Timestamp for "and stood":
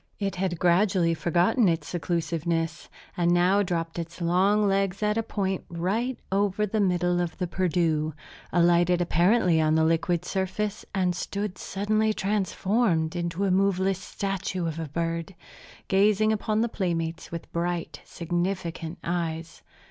10.95-11.59